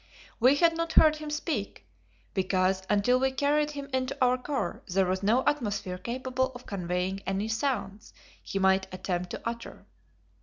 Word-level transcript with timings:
We 0.39 0.55
had 0.55 0.75
not 0.75 0.93
heard 0.93 1.17
him 1.17 1.29
speak, 1.29 1.85
because 2.33 2.81
until 2.89 3.19
we 3.19 3.29
carried 3.29 3.69
him 3.69 3.87
into 3.93 4.17
our 4.19 4.35
car 4.35 4.81
there 4.87 5.05
was 5.05 5.21
no 5.21 5.45
atmosphere 5.45 5.99
capable 5.99 6.51
of 6.55 6.65
conveying 6.65 7.19
any 7.27 7.47
sounds 7.49 8.11
he 8.41 8.57
might 8.57 8.91
attempt 8.91 9.29
to 9.29 9.41
utter. 9.45 9.85